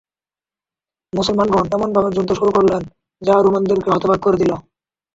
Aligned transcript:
মুসলমানগণ 1.13 1.65
এমনভাবে 1.75 2.09
যুদ্ধ 2.15 2.29
শুরু 2.39 2.51
করলেন, 2.57 2.81
যা 3.21 3.33
রোমানদেরকে 3.37 3.89
হতবাক 3.91 4.19
করে 4.23 4.37
দিল। 4.41 4.51